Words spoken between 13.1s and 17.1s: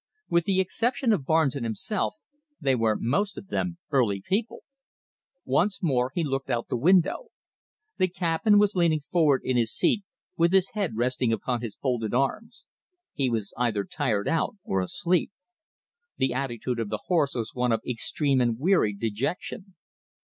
He was either tired out or asleep. The attitude of the